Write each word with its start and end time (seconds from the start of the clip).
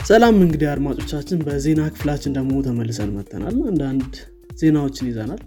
ሰላም 0.00 0.36
እንግዲህ 0.42 0.66
አድማጮቻችን 0.72 1.38
በዜና 1.46 1.80
ክፍላችን 1.92 2.34
ደግሞ 2.36 2.52
ተመልሰን 2.66 3.10
መተናል 3.16 3.56
አንዳንድ 3.70 4.12
ዜናዎችን 4.60 5.08
ይዘናል። 5.10 5.40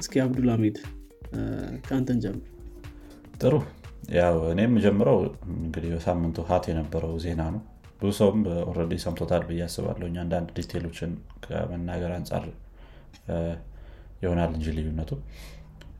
እስኪ 0.00 0.22
አብዱልሚድ 0.24 0.76
ከአንተን 1.86 2.18
ጀምር። 2.24 2.46
ጥሩ። 3.40 3.54
ያው 4.16 4.36
እኔም 4.52 4.72
ጀምረው 4.84 5.18
እንግዲህ 5.56 5.90
በሳምንቱ 5.94 6.44
hot 6.48 6.64
የነበረው 6.70 7.12
ዜና 7.24 7.42
ነው። 7.54 7.60
ብዙ 8.00 8.10
ሰውም 8.18 8.40
already 8.70 8.94
ሰምቶታል 9.04 9.42
ብዬ 9.48 9.60
አስባለሁ። 9.66 10.08
አንዳንድ 10.22 10.48
detail 10.56 10.83
ኦችን 10.83 11.10
ከመናገር 11.44 12.12
አንጻር 12.16 12.46
ይሆናል 14.24 14.50
እንጂ 14.56 14.66
ልዩነቱ። 14.76 15.12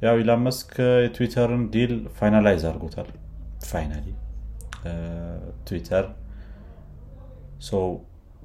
ያው 0.02 0.16
ኢላን 0.22 0.42
መስክ 0.46 0.72
የትዊተርን 1.04 1.62
deal 1.74 1.94
finalize 2.18 2.64
አድርጎታል። 2.70 3.10
Finally 3.70 4.06
ትዊተር 5.66 6.06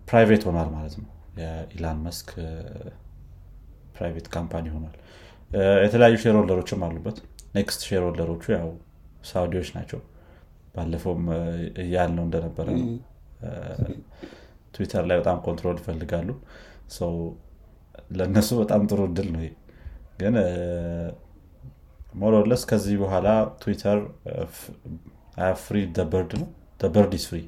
private 0.08 0.44
ሆኗል 0.48 0.70
ማለት 0.76 0.96
ነው። 1.02 1.10
የኢላን 1.40 1.98
መስክ 2.06 2.30
private 3.96 4.28
company 4.36 4.66
ሆኗል። 4.76 4.96
የተለያዩ 5.86 6.16
shareholder 6.24 6.36
ኦችም 6.40 6.82
አሉበት። 6.88 7.18
Next 7.56 7.82
shareholder 7.88 8.04
ኦቹ 8.08 8.44
ያው 8.56 8.70
ሳውዲዎች 9.30 9.70
ናቸው። 9.78 10.00
ባለፈውም 10.76 11.24
እያልነው 11.84 12.26
እንደነበረ 12.28 12.68
ነው። 12.76 12.90
ትዊተር 14.76 15.04
ላይ 15.10 15.18
በጣም 15.22 15.38
control 15.46 15.78
ይፈልጋሉ። 15.82 16.30
ለእነሱ 18.18 18.50
በጣም 18.60 18.82
ጥሩ 18.90 19.00
እድል 19.10 19.30
ነው 19.36 19.44
ግን 20.20 20.36
More 22.14 22.33
or 22.33 22.42
less 22.42 22.62
ከዚህ 22.70 22.96
በኋላ 23.02 23.28
ትዊተር 23.62 24.00
free 25.64 25.78
bird 26.14 26.32
ነው። 26.42 26.48
Bird 26.96 27.14
is 27.18 27.26
free 27.30 27.40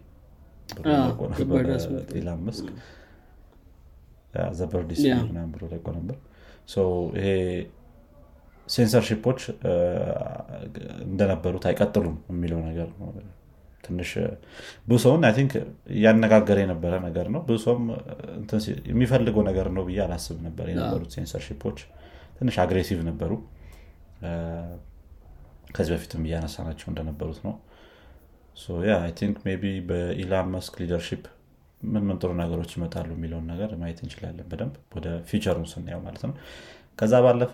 ኢላን 2.19 2.39
መስክ። 2.47 2.67
Is 4.93 5.01
free 5.19 5.29
ብሎ 5.53 5.63
ለቆ 5.71 5.87
ነበር። 5.97 6.17
ይሄ 7.17 7.27
ሴንሰርሺፖች 8.67 9.39
እንደነበሩት 11.07 11.63
አይቀጥሉም 11.69 12.17
የሚለው 12.31 12.59
ነገር 12.67 12.89
ነው። 12.99 13.07
ትንሽ 13.83 14.09
ብዙ 14.87 14.97
ሰውን 15.03 15.21
I 15.27 15.33
think 15.37 15.53
እያነጋገረ 15.95 16.57
የነበረ 16.63 16.93
ነገር 17.05 17.27
ነው። 17.35 17.41
ብዙ 17.47 17.57
ሰውም 17.63 17.85
የሚፈልገው 18.89 19.43
ነገር 19.49 19.67
ነው 19.77 19.83
ብዬ 19.87 19.99
አላስብ 20.05 20.37
ነበር 20.47 20.65
የነበሩት 20.71 21.11
ሴንሰርሺፖች። 21.15 21.79
ትንሽ 22.37 22.57
aggressive 22.63 22.99
ነበሩ። 23.09 23.31
ከዚህ 25.75 25.91
በፊትም 25.95 26.21
እያነሳናቸው 26.27 26.87
እንደነበሩት 26.91 27.39
ነው 27.47 27.55
think 29.19 29.37
ቢ 29.61 29.73
በኢላን 29.89 30.47
መስክ 30.53 30.73
leadership 30.81 31.23
ምን 31.81 32.03
ምን 32.07 32.17
ጥሩ 32.21 32.31
ነገሮች 32.41 32.71
ይመጣሉ 32.75 33.09
የሚለውን 33.15 33.45
ነገር 33.51 33.69
ማየት 33.81 33.99
እንችላለን 34.03 34.47
በደንብ 34.51 34.75
ወደ 34.95 35.07
future 35.29 35.52
ኡን 35.52 35.67
ስናየው 35.73 36.01
ማለት 36.05 36.23
ነው። 36.27 36.33
ከዛ 36.99 37.13
ባለፈ 37.25 37.53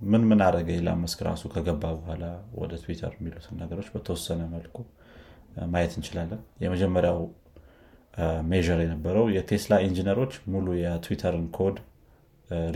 ምን 0.00 0.22
ምን 0.30 0.40
አደረገ 0.46 0.68
ኢላን 0.78 1.00
መስክ 1.02 1.20
ራሱ 1.28 1.42
ከገባ 1.52 1.82
በኋላ 1.98 2.24
ወደ 2.60 2.72
ትዊተር 2.82 3.12
የሚሉትን 3.18 3.58
ነገሮች 3.62 3.88
በተወሰነ 3.94 4.42
መልኩ 4.54 4.76
ማየት 5.72 5.92
እንችላለን። 5.98 6.40
የመጀመሪያው 6.64 7.18
major 8.50 8.80
የነበረው 8.82 9.26
የቴስላ 9.36 9.74
ኢንጂነሮች 9.86 10.34
ሙሉ 10.54 10.66
የትዊተርን 10.80 11.46
ኮድ 11.58 11.76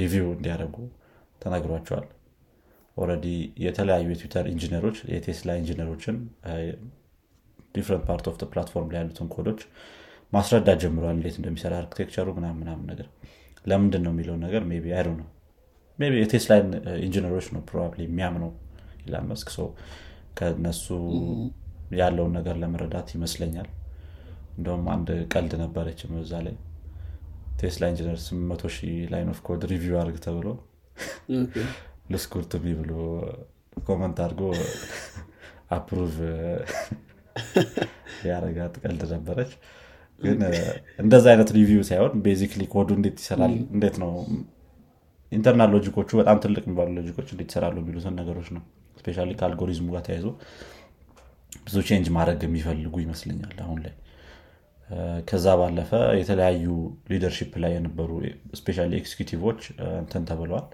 review 0.00 0.28
እንዲያደርጉ 0.36 0.76
ተነግሯቸዋል። 1.42 2.06
already 2.96 3.26
የተለያዩ 3.64 4.06
የትዊተር 4.12 4.46
ኢንጂነሮች 4.52 4.96
የቴስላ 5.12 5.50
ኢንጂነሮችን 5.60 6.16
different 7.78 8.04
part 8.08 8.26
of 8.30 8.36
platform 8.52 8.90
ላይ 8.92 9.00
ያሉትን 9.02 9.28
ኮዶች 9.34 9.60
ማስረዳት 10.32 10.78
ጀምረዋል 10.82 11.16
እንዴት 11.18 11.36
እንደሚሰራ 11.40 11.74
architecture 11.82 12.22
ኡ 12.22 12.28
ምናምናም 12.38 12.80
ነገር 12.90 13.06
ለምንድን 13.64 14.02
ነው 14.06 14.12
የሚለውን 14.14 14.42
ነገር 14.46 14.62
ቢ 14.68 14.92
አይዶ 14.94 15.10
ነው 15.20 15.28
የቴስላ 16.18 16.52
ኢንጂነሮች 17.04 17.46
ነው 17.54 17.62
probably 17.68 18.00
የሚያምነው 18.06 18.50
ኢላን 19.04 19.26
መስክ 19.30 19.48
ከነሱ 20.38 20.86
ያለውን 21.98 22.32
ነገር 22.38 22.56
ለመረዳት 22.62 23.08
ይመስለኛል። 23.16 23.68
እንደውም 24.56 24.84
አንድ 24.94 25.08
ቀልድ 25.32 25.52
ነበረች 25.62 26.00
በዛ 26.10 26.32
ላይ 26.46 26.56
ቴስላ 27.60 27.84
ኢንጂነር 27.92 28.16
800 28.22 28.70
ሺህ 28.76 28.96
line 29.12 29.28
of 29.32 29.38
code 29.46 29.62
review 29.72 29.96
አድርግ 30.00 30.18
ተብሎ 30.26 30.48
looks 32.12 32.32
good 32.32 32.48
to 32.48 32.56
me 32.56 32.64
ብሎ 32.80 32.92
comment 33.86 34.18
አድርጎ 34.24 34.42
approve 35.76 36.14
ያረጋት 38.28 38.74
ቀልድ 38.82 39.02
ነበረች። 39.14 39.52
ግን 40.22 40.38
እንደዛ 40.98 41.24
አይነት 41.32 41.50
review 41.56 41.82
ሳይሆን 41.88 42.14
basically 42.24 42.62
code 42.72 42.83
ኡ 42.83 42.88
እንዴት 42.98 43.18
ይሰራል 43.22 43.52
እንዴት 43.74 43.96
ነው 44.02 44.10
internal 45.32 45.70
logic 45.74 45.94
ኦቹ 45.94 46.10
በጣም 46.20 46.36
ትልቅ 46.44 46.62
የሚባሉ 46.66 46.88
logic 46.98 47.15
ኦች 47.15 47.28
እንዴት 47.34 47.48
ይሰራሉ 47.50 47.76
የሚሉትን 47.82 48.14
ነገሮች 48.20 48.48
ነው። 48.56 48.62
especially 49.00 49.18
ከአልጎሪዝሙ 49.40 49.86
ጋር 49.94 50.02
ተያይዞ 50.06 50.26
ብዙ 51.66 51.76
change 51.88 52.06
ማድረግ 52.16 52.40
የሚፈልጉ 52.46 52.94
ይመስለኛል 53.04 53.56
አሁን 53.64 53.78
ላይ። 53.84 53.94
ከዛ 55.28 55.46
ባለፈ 55.60 55.90
የተለያዩ 56.20 56.66
leadership 57.10 57.52
ላይ 57.64 57.72
የነበሩ 57.76 58.10
especially 58.60 58.86
executive 59.00 59.42
ኦች 59.42 59.60
እንትን 59.98 60.22
ተብለዋል 60.30 60.66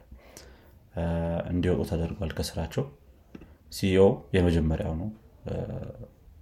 እንዲወጡ 1.52 1.81
ተደርጓል 1.91 2.32
ከስራቸው። 2.38 2.84
CEO 3.72 4.03
የመጀመሪያው 4.36 4.92
ነው 5.00 5.08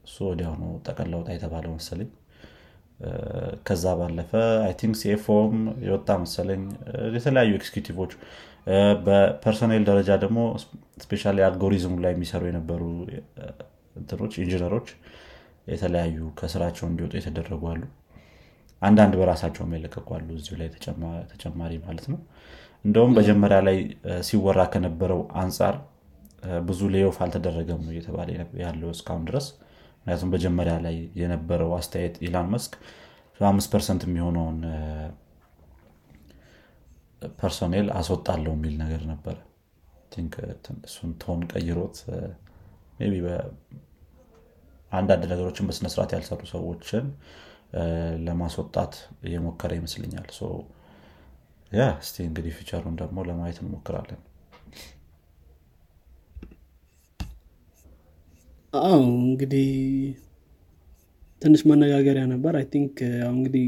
እሱ 0.05 0.17
ወዲያውኑ 0.29 0.63
ጠቅልለህ 0.87 1.14
ውጣ 1.14 1.29
የተባለው 1.35 1.73
መሰለኝ። 1.77 2.11
ከዛ 3.67 3.85
ባለፈ 3.99 4.33
I 4.67 4.73
think 4.81 4.97
CFO 5.01 5.33
ም 5.33 5.55
የወጣ 5.87 6.11
መሰለኝ። 6.23 6.63
የተለያዩ 7.17 7.53
executive 7.59 7.96
ኦች 7.96 8.13
በ 9.07 9.21
personnel 9.21 9.83
ደረጃ 9.89 10.11
ደግሞ 10.25 10.41
especially 11.05 11.33
algorithm 11.47 11.86
ኡ 11.86 11.95
ላይ 12.05 12.13
የሚሰሩ 12.15 12.43
የነበሩ 12.51 12.83
እንትኖች 13.97 14.35
ኢንጂነሮች 14.43 14.89
የተለያዩ 15.73 16.19
ከስራቸው 16.39 16.87
እንዲወጡ 16.91 17.13
የተደረጉ 17.19 17.63
አሉ። 17.73 17.83
አንዳንድ 18.83 19.13
በራሳቸው 19.21 19.65
የለቀቁ 19.75 20.09
አሉ 20.17 20.29
እዚሁ 20.39 20.55
ላይ 20.61 20.69
ተጨማሪ 21.33 21.73
ማለት 21.85 22.07
ነው። 22.13 22.21
እንደውም 22.85 23.13
መጀመሪያ 23.19 23.59
ላይ 23.69 23.77
ሲወራ 24.29 24.61
ከነበረው 24.73 25.21
አንጻር 25.43 25.75
ብዙ 26.69 26.81
layoff 26.95 27.19
አልተደረገም 27.25 27.83
ነው 27.85 27.93
እየተባለ 27.95 28.29
ያለው 28.63 28.89
እስካሁን 28.95 29.27
ድረስ 29.29 29.47
ምክንያቱም 30.07 30.31
መጀመሪያ 30.35 30.75
ላይ 30.85 30.97
የነበረው 31.21 31.71
አስተያየት 31.77 32.17
ኢላን 32.27 32.49
መስክ 32.55 32.73
አምስት 33.41 33.69
percent 33.73 34.03
የሚሆነውን 34.07 34.59
personnel 37.39 37.87
አስወጣለው 37.99 38.53
የሚል 38.57 38.75
ነገር 38.83 39.03
ነበረ። 39.11 39.37
እሱን 40.87 41.11
tone 41.23 41.41
ቀይሮት 41.53 41.97
አንዳንድ 44.93 45.23
ነገሮችን 45.31 45.67
በስነስርዓት 45.69 46.11
ያልሰሩ 46.17 46.41
ሰዎችን 46.53 47.05
ለማስወጣት 48.27 48.95
እየሞከረ 49.27 49.73
ይመስለኛል። 49.79 50.27
ያ 51.73 51.85
እስቲ 52.03 52.17
እንግዲህ 52.29 52.53
future 52.59 52.82
ኡን 52.82 52.97
ደግሞ 53.01 53.19
ለማየት 53.29 53.59
እንሞክራለን 53.63 54.21
አዎ 58.73 58.99
እንግዲህ 59.23 59.69
ትንሽ 61.43 61.63
መነጋገሪያ 61.71 62.25
ነበር። 62.33 62.53
I 62.59 62.67
think 62.73 62.95
እንግዲህ 63.33 63.65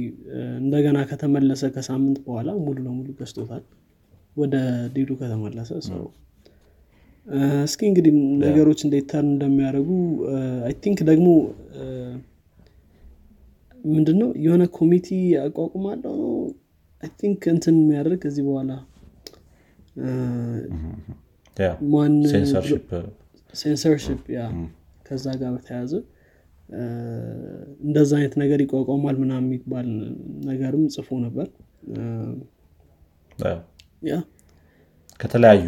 እንደገና 0.61 0.99
ከተመለሰ 1.11 1.63
ከሳምንት 1.75 2.19
በኋላ 2.27 2.51
ሙሉ 2.65 2.77
ለሙሉ 2.87 3.09
ገዝቶታል። 3.19 3.65
ወደ 4.37 4.55
ዲዱ 4.95 5.11
ከተመለሰ 5.21 5.71
ሰው 5.89 6.05
እስኪ 7.65 7.81
እንግዲህ 7.91 8.13
ነገሮች 8.45 8.81
እንዴት 8.87 9.07
turn 9.11 9.29
እንደሚያደርጉ 9.35 9.91
I 10.67 10.75
think 10.83 10.99
ደግሞ 11.11 11.29
ምንድነው 13.85 14.29
የሆነ 14.45 14.65
committee 14.77 15.09
አቋቁማለው 15.45 16.15
ነው። 16.23 16.33
I 17.03 17.11
think 17.21 17.43
እንትን 17.55 17.77
የሚያደርግ 17.81 18.19
ከዚህ 18.25 18.45
በኋላ 18.49 18.73
ማን 21.93 22.15
ሴንሰርሽፕ 23.55 24.23
ያ 24.37 24.43
ከዛ 25.05 25.25
ጋር 25.41 25.51
በተያያዘ 25.57 25.93
እንደዛ 27.85 28.11
አይነት 28.19 28.35
ነገር 28.43 28.59
ይቋቋማል 28.65 29.17
ምናምን 29.23 29.47
የሚባል 29.49 29.89
ነገርም 30.49 30.85
ጽፎ 30.95 31.19
ነበር። 31.25 31.47
ያ 34.05 34.15
ከተለያዩ 35.21 35.67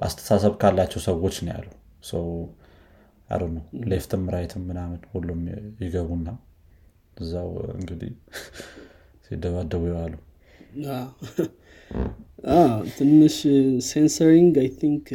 አስተሳሰብ 0.00 0.54
ካላቸው 0.62 1.00
ሰዎች 1.08 1.36
ነው 1.44 1.52
ያለው። 1.54 1.74
አሩ 3.28 3.42
ነው 3.54 3.62
left 3.92 4.13
ም 4.13 4.24
right 4.34 4.54
ም 4.54 4.62
ምናምን 4.70 5.00
ሁሉም 5.12 5.40
ይገቡና 5.82 6.28
እዛው 7.16 7.48
እንግዲህ 7.76 8.12
ሲደባደቡ 9.26 9.82
ይዋሉ። 9.90 10.14
ትንሽ 12.96 13.36
ሴንሰሪንግ 13.88 14.54
አይ 14.62 14.68
ቲንክ 14.80 15.06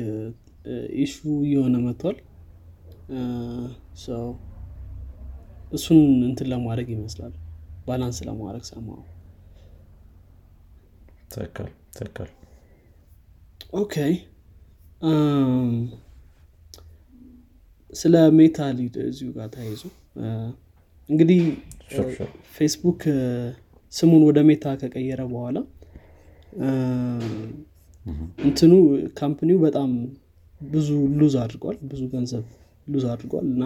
ኢሹ 1.03 1.15
እየሆነ 1.45 1.75
መጥቷል 1.85 2.17
እሱን 5.71 5.99
እንትን 6.27 6.47
ለማድረግ 6.51 6.87
ይመስላል። 6.95 7.33
balance 7.87 8.17
ለማድረግ 8.27 8.63
somehow 8.69 8.99
ትክክል 11.33 11.67
ትክክል። 11.95 12.29
okay። 13.73 13.95
ስለ 17.93 18.15
ሜታ 18.37 18.57
ሊድ 18.77 18.95
እዚሁ 19.03 19.29
ጋር 19.37 19.47
ተያይዞ 19.55 19.81
እንግዲህ 21.09 21.41
ፌስቡክ 22.55 23.01
ስሙን 23.93 24.21
ወደ 24.27 24.39
ሜታ 24.49 24.65
ከቀየረ 24.81 25.21
በኋላ 25.31 25.57
እንትኑ 28.39 28.71
company 29.19 29.49
ው 29.49 29.57
በጣም 29.65 29.89
ብዙ 30.61 30.89
lose 31.19 31.35
አድርጓል። 31.43 31.77
ብዙ 31.91 32.01
ገንዘብ 32.13 32.45
lose 32.91 33.05
አድርጓል 33.11 33.45
እና 33.51 33.63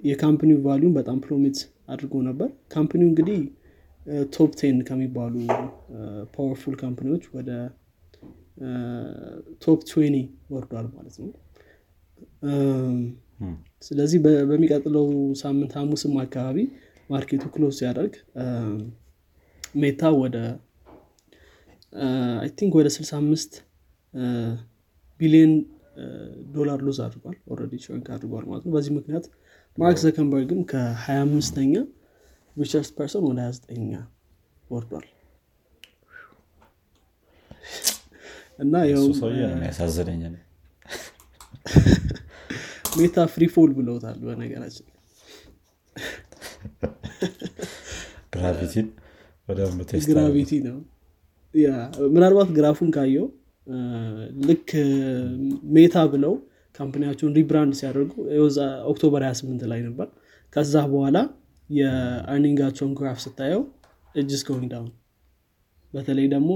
የ 0.00 0.13
company 0.13 0.58
ው 0.66 0.72
value 0.72 0.88
ም 0.88 0.94
በጣም 0.98 1.18
plummet 1.24 1.58
አድርጎ 1.92 2.14
ነበር። 2.28 2.48
company 2.74 3.00
ው 3.00 3.08
እንግዲህ 3.10 3.38
top 4.34 4.52
ten 4.60 4.76
ከሚባሉ 4.88 5.34
powerful 6.34 6.74
company 6.82 7.09
ዎች 7.09 7.24
ወደ 7.36 7.50
top 9.64 9.80
twenty 9.90 10.16
ወርዷል 10.54 10.86
ማለት 10.96 11.16
ነው። 11.22 11.30
ስለዚህ 13.82 14.18
በሚቀጥለው 14.50 15.06
ሳምንት 15.42 15.72
ሐሙስም 15.78 16.14
አካባቢ 16.24 16.58
market 17.10 17.44
ኡ 17.54 17.60
close 17.60 17.74
ሲያደርግ 17.78 18.14
ሜታ 19.74 20.02
ወደ 20.22 20.36
I 22.42 22.50
think 22.58 22.72
ወደ 22.78 22.88
65 22.94 23.56
ቢሊዮን 25.20 25.52
ዶላር 26.54 26.78
lose 26.86 26.98
አድርጓል። 27.04 27.36
already 27.50 27.74
shrink 27.84 28.06
አድርጓል 28.14 28.44
ማለት 28.50 28.64
ነው። 28.66 28.72
በዚህ 28.76 28.92
ምክንያት 28.98 29.26
ማርክ 29.78 29.98
ዙከርበርግም 30.04 30.60
ከ25ኛ 30.70 31.74
richest 32.56 32.92
person 32.98 33.24
ወደ 33.28 33.40
29ኛ 33.48 33.92
ወርዷል። 34.64 35.06
እና 38.58 38.74
ያሳዘነኝ 39.64 40.22
ሜታ 42.98 43.16
free 43.32 43.44
fall 43.54 43.70
ብለውታል 43.76 44.16
በነገራችን 44.24 44.86
gravity 50.08 50.52
ነው። 50.66 50.78
ምናልባት 52.12 52.50
ግራፉን 52.56 52.90
ካየው 52.96 53.26
ልክ 54.48 54.70
ሜታ 55.74 55.96
ብለው 56.12 56.34
company 56.80 57.04
ኣቸውን 57.04 57.34
rebrand 57.38 57.72
ሲያደርጉ 57.80 58.12
October 58.90 59.22
28 59.26 59.66
ላይ 59.72 59.80
ነበር። 59.88 60.08
ከዛ 60.52 60.74
በኋላ 60.92 61.18
የ 61.70 61.84
earning 61.84 62.31
ኣቸውን 62.31 62.92
ግራፍ 62.98 63.18
ስታየው 63.24 63.62
it's 64.14 64.42
going 64.48 64.66
down 64.72 64.90
በተለይ 65.92 66.26
ደግሞ 66.32 66.50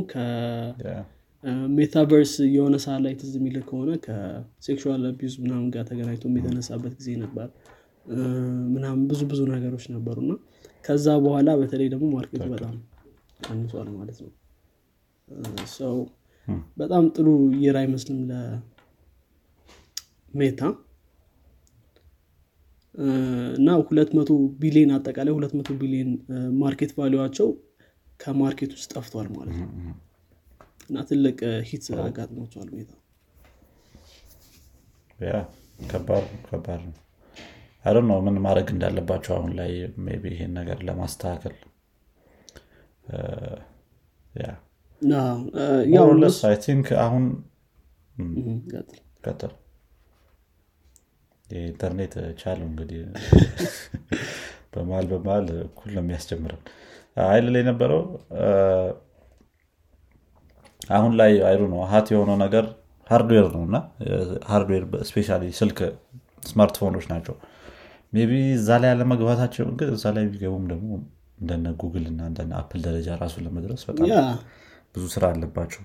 ከ 1.44 1.60
metaverse 1.60 2.32
የሆነ 2.54 2.74
ሰዓት 2.84 3.00
ላይ 3.06 3.14
ትዝ 3.20 3.32
የሚል 3.38 3.56
ከሆነ 3.68 3.90
ከ 4.04 4.29
sexual 4.29 5.04
abuse 5.08 5.34
ምናምን 5.44 5.68
ጋር 5.74 5.84
ተገናኝቶ 5.90 6.24
የተነሳበት 6.38 6.94
ጊዜ 7.00 7.10
ነበር። 7.24 7.48
ምናምን 8.74 9.02
ብዙ 9.10 9.20
ብዙ 9.30 9.40
ነገሮች 9.52 9.84
ነበሩ 9.94 10.16
እና 10.24 10.32
ከዛ 10.84 11.06
በኋላ 11.24 11.50
በተለይ 11.60 11.88
ደግሞ 11.94 12.06
market 12.14 12.35
ኡ 12.35 12.42
በጣም 12.52 12.74
ቀንሷል 13.46 13.88
ማለት 13.96 14.18
ነው። 14.24 14.32
ሰው 15.76 15.94
በጣም 16.78 17.04
ጥሩ 17.16 17.26
year 17.62 17.76
አይመስልም 17.80 18.18
ለሜታ። 20.32 20.60
እና 23.58 23.68
ሁለት 23.86 24.10
መቶ 24.16 24.30
ቢሊዮን 24.60 24.90
አጠቃላይ 24.96 25.32
ሁለት 25.36 25.52
መቶ 25.58 25.70
ቢሊዮን 25.80 26.10
market 26.60 26.92
value 26.98 27.19
ኣቸው 27.19 27.48
ከ 28.20 28.33
market 28.33 28.72
ውስጥ 28.76 28.90
ጠፍቷል 28.94 29.28
ማለት 29.36 29.56
ነው። 29.62 29.70
እና 30.88 30.98
ትልቅ 31.08 31.38
hit 31.68 31.84
አጋጥሟቸዋል 32.00 32.68
ሜታ። 32.76 32.92
ከባድ 35.88 36.26
ከባድ 36.46 36.80
ነው። 36.86 36.94
አይ 37.84 37.94
ነው 38.02 38.18
ምን 38.26 38.36
ማድረግ 38.44 38.68
እንዳለባቸው 38.74 39.32
አሁን 39.36 39.50
ላይ 39.58 39.72
ቢ 40.22 40.30
ይሄን 40.32 40.52
ነገር 40.58 40.78
ለማስተካከል 40.88 41.56
ያ 44.34 44.46
ሞርለስ 45.98 46.36
አይ 46.44 46.56
ቲንክ 46.64 46.86
አሁን 47.04 47.24
እም፣ 48.16 48.32
ቀጥል። 48.72 48.98
ቀጥል 49.24 49.52
የኢንተርኔት 51.46 52.12
ቻለው 52.40 52.66
እንግዲህ 52.68 53.00
በመሀል 54.72 55.06
በመሀል 55.12 55.46
እኩል 55.64 55.90
ነው 55.96 56.02
የሚያስጀምረን። 56.02 56.62
አይል 57.26 57.46
ላይ 57.54 57.60
የነበረው 57.62 58.00
አሁን 60.90 61.12
ላይ 61.20 61.32
አይሩ 61.48 61.60
ነው። 61.72 61.80
hot 61.92 62.08
የሆነው 62.12 62.36
ነገር 62.42 62.64
hardware 63.08 63.46
ነው 63.54 63.62
እና 63.68 63.76
hardware 64.50 64.84
especially 65.08 65.44
ስልክ 65.60 65.78
ስማርትፎኖች 66.42 67.06
ናቸው። 67.12 67.36
ቢ 68.12 68.24
እዛ 68.56 68.70
ላይ 68.82 68.90
ያለመግባታቸው 68.92 69.66
እዛ 69.92 70.04
ላይ 70.16 70.24
ቢገቡም 70.32 70.64
ደግሞ 70.72 70.90
እንደነ 71.38 71.68
ጉግል 71.80 72.04
እና 72.10 72.20
እንደነ 72.30 72.52
አፕል 72.60 72.80
ደረጃ 72.86 73.16
ራሱ 73.22 73.34
ለመድረስ 73.46 73.82
በጣም 73.88 74.06
ብዙ 74.94 75.04
ስራ 75.14 75.24
አለባቸው። 75.32 75.82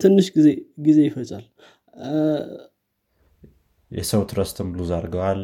ትንሽ 0.00 0.26
ጊዜ 0.34 0.48
ጊዜ 0.86 0.98
ይፈጫል 1.06 1.44
የሰው 3.90 4.22
trust 4.30 4.57
ም 4.57 4.68
lose 4.78 4.90
አድርገዋል። 4.96 5.42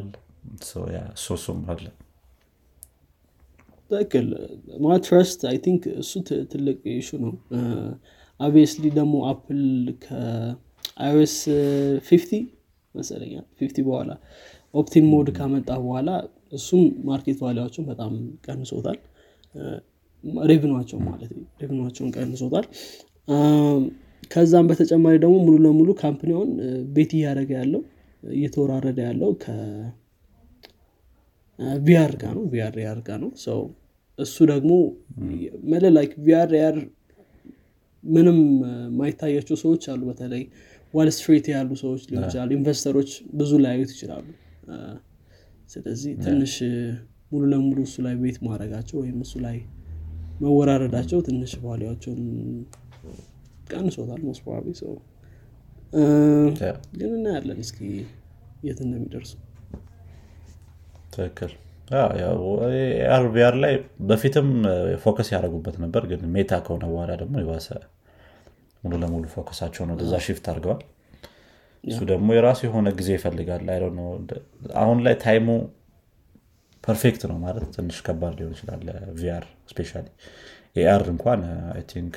ሶሱም 1.22 1.60
አለ። 1.72 1.84
ትክክል። 3.90 4.26
ማለት 4.82 5.02
trust 5.06 5.40
I 5.50 5.56
think 5.64 5.82
እሱ 6.02 6.12
ትልቅ 6.52 6.78
issue 6.94 7.18
ነው። 7.24 7.32
obviously 8.40 8.84
ደግሞ 8.98 9.14
አፕል 9.30 9.62
ከ 10.04 10.57
iOS 10.57 11.36
fifteen 12.08 12.30
መሰለኛል 12.94 13.44
fifteen 13.58 13.78
በኋላ 13.88 14.10
opt-in 14.74 15.06
mode 15.12 15.28
ካመጣ 15.36 15.70
በኋላ 15.82 16.10
እሱም 16.52 16.82
market 17.04 17.38
value 17.42 17.58
ኣቸውን 17.58 17.86
በጣም 17.90 18.12
ቀንሶታል 18.46 18.98
revenue 20.50 20.74
ኣቸው 20.74 20.98
ማለት 21.06 21.30
revenue 21.62 21.83
ኣቸውን 21.83 22.10
ቀንሶታል። 22.16 22.66
ከዛም 24.30 24.66
በተጨማሪ 24.70 25.14
ደግሞ 25.22 25.36
ሙሉ 25.46 25.56
ለሙሉ 25.64 25.90
company 26.00 26.32
ውን 26.32 26.50
bet 26.94 27.12
እያደረገ 27.16 27.50
ያለው 27.60 27.82
እየተወራረደ 28.22 28.98
ያለው 29.08 29.30
VR 31.84 32.12
ጋር 32.20 32.32
ነው። 32.36 32.44
VR 32.52 32.76
AR 32.84 32.98
ጋር 33.06 33.18
ነው። 33.24 33.30
ሰው 33.44 33.60
እሱ 34.18 34.36
ደግሞ 34.50 34.72
መለ 35.72 35.84
like 35.96 36.12
VR 36.26 36.50
AR 36.60 36.76
ምንም 38.04 38.38
ማይታያቸው 38.98 39.56
ሰዎች 39.62 39.82
አሉ። 39.92 40.00
በተለይ 40.10 40.42
ዋል 40.94 41.08
ስትሪት 41.16 41.46
ያሉ 41.52 41.70
ሰዎች 41.82 42.02
ሊሆን 42.08 42.24
ይችላሉ። 42.26 42.50
investor 42.56 42.92
ኦች 42.92 43.10
ብዙ 43.38 43.50
ላያዩት 43.64 43.90
ይችላሉ። 43.94 44.26
ስለዚህ 45.70 46.12
ትንሽ 46.24 46.54
ሙሉ 47.32 47.42
ለሙሉ 47.52 47.78
እሱ 47.86 47.96
ላይ 48.06 48.14
bet 48.22 48.38
ማድረጋቸው 48.46 48.96
ወይም 49.02 49.18
እሱ 49.24 49.34
ላይ 49.44 49.56
መወራረዳቸው 50.42 51.18
ትንሽ 51.26 51.52
value 51.64 51.85
ኣቸውን 51.85 52.22
ቀንሶታል 53.72 54.20
probably 54.38 54.72
ሰው 54.80 54.92
ግን 56.98 57.10
እናያለን 57.16 57.58
እስኪ 57.64 57.78
የት 58.66 58.78
እንደሚደርሱ። 58.84 59.32
ትክክል። 61.14 61.52
AR 63.16 63.35
VR 63.35 63.54
ላይ 63.64 63.74
በፊትም 64.08 64.48
focus 65.02 65.28
ያደረጉበት 65.34 65.76
ነበር 65.82 66.02
ግን 66.10 66.22
ሜታ 66.34 66.60
ከሆነ 66.66 66.84
በኋላ 66.92 67.12
ደግሞ 67.22 67.34
የባሰ 67.42 67.68
ሙሉ 68.82 68.92
ለሙሉ 69.02 69.24
focus 69.34 69.54
ኣቸውን 69.54 69.90
ወደዛ 69.94 70.14
shift 70.26 70.46
አድርገዋል። 70.52 70.80
እሱ 71.84 71.98
ደግሞ 72.10 72.28
የራሱ 72.36 72.60
የሆነ 72.66 72.88
ጊዜ 72.98 73.10
ይፈልጋል። 73.16 73.62
አሁን 74.82 74.98
ላይ 75.06 75.14
time 75.24 75.46
ኡ 76.84 76.93
perfect 76.93 77.22
ነው 77.30 77.36
ማለት 77.42 77.64
ትንሽ 77.74 77.98
ከባድ 78.06 78.34
ሊሆን 78.38 78.52
ይችላል 78.56 78.80
VR 79.18 79.44
especially። 79.70 80.06
AR 80.76 81.02
እንኳን 81.12 81.40
think 81.90 82.14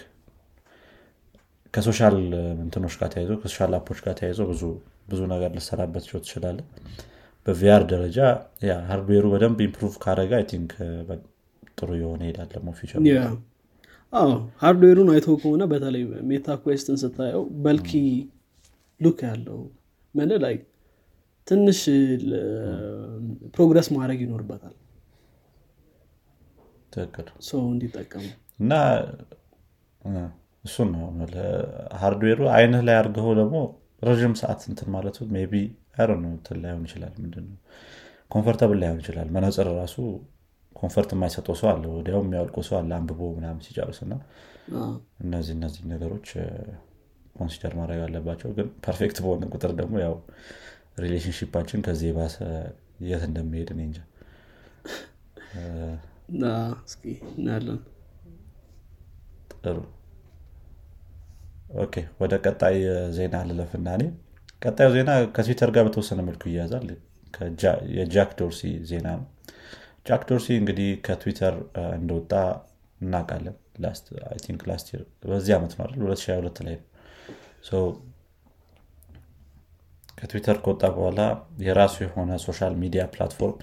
ከሶሻል 1.73 2.17
እንትኖች 2.63 2.93
ጋር 2.99 3.09
ተያይዞ 3.13 3.31
ከሶሻል 3.41 3.73
አፖች 3.79 3.99
ጋር 4.05 4.13
ተያይዞ 4.19 4.39
ብዙ 5.09 5.19
ነገር 5.33 5.49
ልሰራበት 5.57 6.03
ችው 6.09 6.19
ትችላለ 6.23 6.59
በቪአር 7.45 7.81
ደረጃ 7.91 8.19
ሃርድዌሩ 8.89 9.25
በደንብ 9.33 9.59
ኢምፕሩቭ 9.65 9.95
አይ 10.33 10.45
ቲንክ 10.51 10.71
ጥሩ 11.77 11.89
የሆነ 11.99 12.21
ይሄዳል 12.25 12.47
ደግሞ 12.53 12.69
ፊቸር 12.77 13.01
ሃርድዌሩን 14.61 15.09
አይቶ 15.13 15.27
ከሆነ 15.41 15.63
በተለይ 15.71 16.03
ሜታ 16.29 16.47
ኩዌስትን 16.61 16.97
ስታየው 17.01 17.43
በልኪ 17.63 17.91
ሉክ 19.01 19.19
ያለው 19.27 19.59
መለ 20.15 20.31
ላይ 20.43 20.55
ትንሽ 21.47 21.79
ፕሮግረስ 23.55 23.87
ማድረግ 23.95 24.19
ይኖርበታል። 24.23 24.75
ሰው 27.47 27.61
እንዲጠቀሙ 27.71 28.23
እና 28.61 28.73
እሱን 30.63 30.89
ነው 30.93 31.03
hardware 32.01 32.32
ኡ 32.32 32.39
አይንህ 32.55 32.81
ላይ 32.87 32.95
አድርገው 32.99 33.33
ደግሞ 33.41 33.57
ረዥም 34.01 34.33
ሰዓት 34.41 34.61
እንትን 34.69 34.87
ማለቱ 34.95 35.17
ቢ 35.51 35.55
ነው 36.17 36.31
እንትን 36.31 36.57
ላይሆን 36.63 36.83
ይችላል። 36.87 37.13
ምንድነው? 37.23 37.57
comfortable 38.31 38.77
ላይሆን 38.81 38.99
ይችላል። 39.03 39.27
መነፅር 39.35 39.67
ራሱ 39.79 39.95
comfort 40.75 41.09
የማይሰጠው 41.15 41.55
ሰው 41.59 41.67
አለ። 41.71 41.83
ወዲያው 41.93 42.21
የሚያወልቀው 42.23 42.63
ሰው 42.69 42.75
አለ 42.79 42.91
አንብቦ 42.97 43.21
ምናምን 43.37 43.61
ሲጨርስ 43.67 43.99
እና 44.05 44.13
እነዚህ 45.23 45.53
እነዚህ 45.57 45.83
ነገሮች 45.91 46.27
consider 47.37 47.73
ማድረግ 47.79 48.01
አለባቸው። 48.05 48.49
ግን 48.57 48.67
perfect 48.85 49.17
በሆነ 49.23 49.45
ቁጥር 49.53 49.71
ደግሞ 49.79 49.95
ያው 50.05 50.15
relationship 50.97 51.49
ኣችን 51.49 51.79
ከዚህ 51.85 52.07
የባሰ 52.09 52.35
የት 53.07 53.23
እንደሚሄድ 53.27 53.69
እኔ 53.73 53.81
እንጃ። 53.87 53.99
እስኪ 56.85 57.03
እናያለን። 57.31 57.79
ጥሩ። 59.57 59.77
okay 61.83 61.93
ወደ 62.21 62.33
ቀጣይ 62.45 62.77
ዜና 63.17 63.35
ልለፍና 63.49 63.87
እኔ 63.97 64.03
ቀጣዩ 64.61 64.89
ዜና 64.95 65.11
ከትዊተር 65.35 65.69
ጋር 65.75 65.83
በተወሰነ 65.87 66.19
መልኩ 66.27 66.43
ይያዛል 66.51 66.87
የጃክ 67.95 68.29
ዶርሲ 68.39 68.61
ዜና 68.89 69.07
ነው። 69.17 69.25
ጃክ 70.05 70.21
ዶርሲ 70.29 70.47
እንግዲህ 70.61 70.89
ከትዊተር 71.05 71.55
እንደወጣ 71.97 72.31
እናውቃለን 73.01 73.55
last 73.83 74.05
በዚህ 75.23 75.53
ዓመት 75.57 75.73
ነው 75.77 75.85
2022 75.87 76.61
ላይ 76.67 76.75
ነው 77.61 77.81
ከትዊተር 80.17 80.57
ከወጣ 80.63 80.83
በኋላ 80.95 81.21
የራሱ 81.65 81.95
የሆነ 82.05 82.31
social 82.45 82.73
media 82.81 83.03
platform 83.13 83.57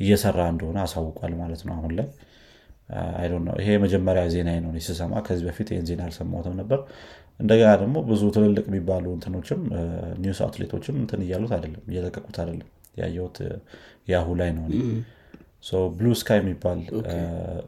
እየሰራ 0.00 0.40
እንደሆነ 0.52 0.78
አሳውቋል 0.84 1.32
ማለት 1.40 1.62
ነው 1.66 1.74
አሁን 1.76 1.92
ላይ። 1.98 2.06
ነው 3.46 3.54
ይሄ 3.60 3.68
የመጀመሪያ 3.74 4.22
ዜና 4.34 4.50
ነው 4.64 4.70
ስሰማ። 4.86 5.14
ከዚህ 5.26 5.44
በፊት 5.48 5.68
ይህን 5.72 5.86
ዜና 5.90 6.00
አልሰማሁትም 6.06 6.54
ነበር። 6.60 6.78
እንደገና 7.40 7.70
ደግሞ 7.82 7.96
ብዙ 8.08 8.22
ትልልቅ 8.34 8.64
የሚባሉ 8.70 9.04
እንትኖችም 9.16 9.60
news 10.22 10.40
outlet 10.46 10.71
ኦችም 10.71 10.96
እንትን 11.02 11.20
እያሉት 11.26 11.52
አይደለም 11.56 11.84
እየለቀቁት 11.90 12.36
አይደለም። 12.42 12.68
ያየሁት 13.00 13.36
Yahoo 14.08 14.28
ላይ 14.40 14.50
ነው 14.56 14.64
Bluesky 15.96 16.38
የሚባል 16.42 16.78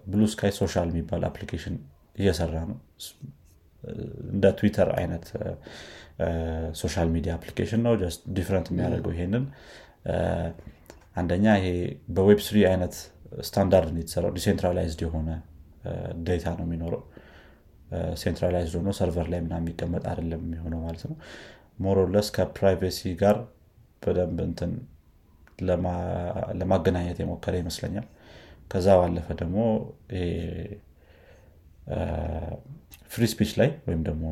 Bluesky 0.06 0.52
Social 0.58 0.88
የሚባል 0.92 1.22
application 1.28 1.74
እየሰራ 2.16 2.54
ነው። 2.70 2.78
እንደ 4.30 4.44
ትዊተር 4.58 4.88
አይነት 4.98 5.24
social 6.80 7.08
media 7.14 7.32
application 7.38 7.80
ነው። 7.86 7.94
different 8.36 8.68
የሚያደርገው 8.72 9.12
ይሄንን። 9.16 9.44
አንደኛ 11.16 11.46
ይሄ 11.58 11.66
በ 12.16 12.26
Web 12.26 12.40
three 12.46 12.58
አይነት 12.68 12.94
ስታንዳርድ 13.46 13.90
ነው 13.94 14.00
የተሰራው። 14.02 14.32
decentralized 14.36 15.00
የሆነ 15.06 15.28
data 16.26 16.46
ነው 16.58 16.64
የሚኖረው። 16.66 17.02
centralized 18.20 18.74
ሆኖ 18.78 18.90
server 18.98 19.26
ላይ 19.32 19.40
ምናምን 19.46 19.54
የሚቀመጥ 19.60 20.04
አይደለም 20.10 20.42
የሚሆነው 20.46 20.80
ማለት 20.84 21.02
ነው። 21.10 21.16
more 21.78 21.98
or 21.98 22.08
less 22.08 22.28
ከ 22.36 22.50
privacy 22.50 23.00
ጋር 23.22 23.36
በደንብ 24.02 24.38
እንትን 24.46 24.70
ለማገናኘት 26.60 27.18
የሞከረ 27.22 27.54
ይመስለኛል። 27.60 28.06
ከዛ 28.70 28.88
ባለፈ 29.00 29.26
ደግሞ 29.40 29.58
free 33.10 33.24
speech 33.32 33.50
ላይ 33.60 33.70
ወይም 33.86 34.02
ደግሞ 34.08 34.24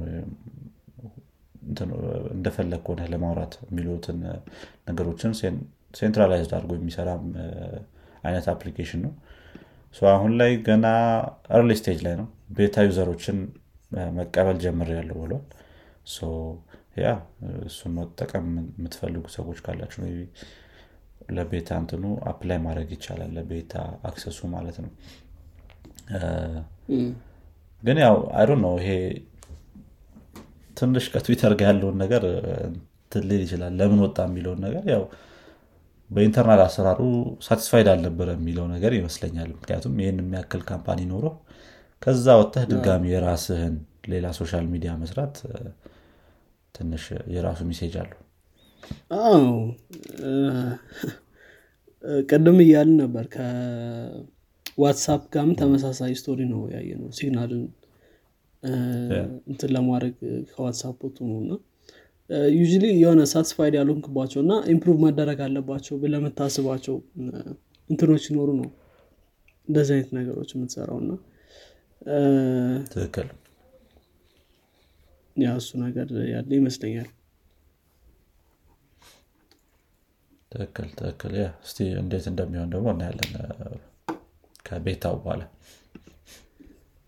እንደፈለግ 2.34 2.82
ሆነ 2.90 3.00
ለማውራት 3.12 3.54
የሚሉትን 3.66 4.18
ነገሮችን 4.88 5.32
centralized 5.94 6.52
አድርጎ 6.56 6.72
የሚሰራም 6.78 7.24
አይነት 8.24 8.46
application 8.52 9.00
ነው። 9.06 9.12
አሁን 10.12 10.32
ላይ 10.40 10.50
ገና 10.66 10.86
early 11.56 11.72
stage 11.80 12.00
ላይ 12.06 12.14
ነው። 12.20 12.26
beta 12.58 12.84
user 12.86 13.07
ኦችን 13.07 13.38
መቀበል 14.18 14.56
ጀምሬያለሁ 14.64 15.16
ብሏል 15.22 15.42
ያ 17.00 17.08
እሱን 17.66 17.92
መጠቀም 17.98 18.46
የምትፈልጉ 18.72 19.24
ሰዎች 19.34 19.58
ካላችሁ 19.64 20.00
ለ 21.30 21.44
beta 21.44 21.70
እንትኑ 21.80 22.04
apply 22.30 22.58
ማድረግ 22.64 22.88
ይቻላል 22.94 23.30
ለ 23.36 23.49
beta 23.49 23.74
access 24.08 24.31
ኡ 24.31 24.38
ማለት 24.54 24.78
ነው። 24.84 24.90
ግን 27.82 27.98
ያው 28.04 28.16
I 28.38 28.40
don't 28.40 28.50
know 28.64 28.72
ይሄ 28.80 28.90
ትንሽ 30.76 31.04
ከትዊተር 31.12 31.52
ጋር 31.58 31.68
ያለውን 31.70 31.96
ነገር 32.02 32.22
ትልል 33.12 33.40
ይችላል። 33.44 33.72
ለምን 33.80 34.00
ወጣ 34.04 34.18
የሚለውን 34.26 34.60
ነገር 34.66 34.84
ያው 34.92 35.02
በ 36.10 36.20
internal 36.20 36.60
አሰራሩ 36.64 37.00
satisfied 37.46 37.88
አልነበረ 37.92 38.28
የሚለው 38.36 38.66
ነገር 38.74 38.92
ይመስለኛል። 38.98 39.50
ምክንያቱም 39.56 39.94
ይህን 40.02 40.18
የሚያክል 40.22 40.62
company 40.70 41.00
ኖሮ 41.12 41.26
ከዛ 42.02 42.26
ወጥተህ 42.40 42.64
ድጋሚ 42.70 43.04
የራስህን 43.12 43.74
ሌላ 44.12 44.26
social 44.38 44.64
media 44.72 44.92
መስራት 45.00 45.34
ትንሽ 46.74 47.04
የራሱ 47.34 47.60
message 47.70 47.94
አለው። 48.02 48.20
አዎ። 49.20 49.42
ቅድም 52.30 52.58
እያልን 52.64 52.96
ነበር 53.02 53.24
ከ 53.34 53.72
WhatsApp 53.72 55.22
ጋርም 55.34 55.50
ተመሳሳይ 55.60 56.12
story 56.20 56.40
ነው 56.52 56.62
ያየ 56.74 56.90
ነው 57.00 57.08
Signal 57.18 57.51
ን 57.51 57.62
እንትን 58.62 59.70
ለማድረግ 59.76 60.14
ከ 60.50 60.60
WhatsApp 60.60 60.96
ወጡ 61.06 61.18
ነው 61.30 61.38
እና 61.42 61.52
you 62.54 62.62
የሆነ 62.98 63.20
satisfied 63.30 63.74
ያልሆንክባቸው 63.78 64.40
እና 64.44 64.54
improve 64.72 64.98
መደረግ 65.04 65.38
አለባቸው 65.46 66.04
ለምታስባቸው 66.12 66.96
እንትኖች 67.90 68.24
ሲኖሩ 68.26 68.50
ነው 68.60 68.68
እንደዚህ 69.68 69.94
አይነት 69.96 70.10
ነገሮች 70.18 70.50
የምትሰራው 70.54 70.98
እና 71.02 71.12
ትክክል። 72.92 73.28
ያ 75.36 75.50
እሱ 75.60 75.70
ነገር 75.82 76.08
ያለ 76.32 76.50
ይመስለኛል። 76.58 77.08
ትክክል 80.52 80.88
ትክክል። 80.98 81.34
እስቲ 81.64 81.78
እንዴት 82.00 82.24
እንደሚሆን 82.30 82.70
ደግሞ 82.74 82.86
እናያለን። 82.94 83.32
ከቤታው 84.66 85.14
በኋላ 85.20 85.42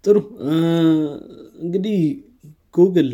ጥሩ። 0.04 0.16
እንግዲህ 1.64 1.99
ጉግል 2.75 3.11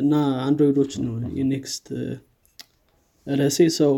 እና 0.00 0.14
አንድሮይዶች 0.46 0.92
ነው 1.04 1.14
የኔክስት 1.38 1.86
ርዕሴ። 3.26 3.58
ሰው 3.78 3.94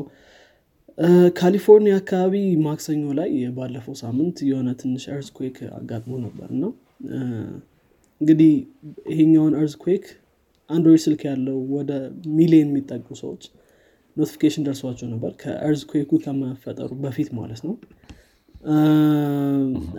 ካሊፎርኒያ 1.39 1.97
አካባቢ 2.01 2.35
ማክሰኞ 2.65 3.03
ላይ 3.19 3.29
ባለፈው 3.57 3.95
ሳምንት 4.01 4.37
የሆነ 4.49 4.69
ትንሽ 4.81 5.05
እርዝኩዌክ 5.15 5.59
አጋጥሞ 5.79 6.13
ነበር 6.25 6.49
እና 6.55 6.65
እንግዲህ 8.21 8.53
ይሄኛውን 9.13 9.55
earthquake 9.61 10.07
Android 10.71 11.03
ስልክ 11.05 11.21
ያለው 11.29 11.59
ወደ 11.77 11.93
ሚሊዮን 12.39 12.71
የሚጠጉ 12.71 13.07
ሰዎች 13.23 13.45
notification 14.17 14.65
ደርሷቸው 14.67 15.09
ነበር 15.13 15.33
ከ 15.43 15.52
earthquake 15.52 16.01
ኡ 16.01 16.11
ከመፈጠሩ 16.25 16.91
በፊት 17.05 17.29
ማለት 17.39 17.61
ነው 17.67 17.75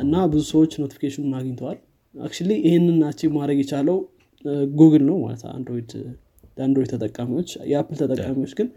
እና 0.04 0.16
ብዙ 0.32 0.42
ሰዎች 0.52 0.72
notification 0.82 1.21
ኡን 1.21 1.34
አግኝተዋል። 1.38 1.78
actually 2.16 2.52
ይህንን 2.66 2.98
achieve 3.08 3.32
ማድረግ 3.36 3.58
የቻለው 3.62 3.98
ጉግል 4.76 5.04
ነው 5.10 5.18
ማለት 5.24 5.42
Android 5.54 5.92
ለ 6.58 6.65
Android 6.65 6.90
ተጠቃሚዎች 6.94 7.50
የ 7.72 7.79
Apple 7.79 7.98
ተጠቃሚዎች 8.04 8.54
ግን 8.60 8.68